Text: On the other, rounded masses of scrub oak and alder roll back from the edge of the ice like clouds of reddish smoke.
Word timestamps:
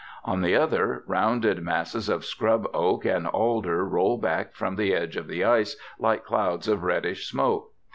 On 0.25 0.41
the 0.41 0.55
other, 0.55 1.03
rounded 1.05 1.61
masses 1.61 2.09
of 2.09 2.25
scrub 2.25 2.67
oak 2.73 3.05
and 3.05 3.27
alder 3.27 3.85
roll 3.87 4.17
back 4.17 4.55
from 4.55 4.75
the 4.75 4.95
edge 4.95 5.15
of 5.15 5.27
the 5.27 5.43
ice 5.43 5.75
like 5.99 6.25
clouds 6.25 6.67
of 6.67 6.81
reddish 6.81 7.27
smoke. 7.29 7.71